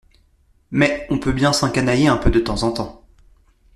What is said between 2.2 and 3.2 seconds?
de temps en temps.